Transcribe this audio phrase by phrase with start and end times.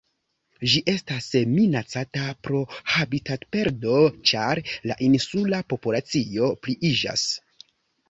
[0.71, 2.63] Ĝi estas minacata pro
[2.95, 4.01] habitatoperdo
[4.33, 7.33] ĉar la insula populacio pliiĝas.